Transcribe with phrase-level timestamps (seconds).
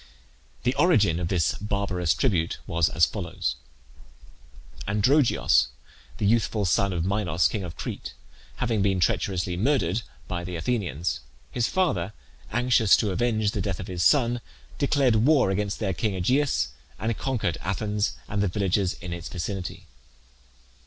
[0.63, 3.55] The origin of this barbarous tribute was as follows:
[4.87, 5.67] Androgeos,
[6.17, 8.15] the youthful son of Minos, king of Crete,
[8.55, 11.19] having been treacherously murdered by the Athenians,
[11.51, 12.13] his father,
[12.51, 14.41] anxious to avenge the death of his son,
[14.79, 19.85] declared war against their king Aegeus, and conquered Athens and the villages in its vicinity.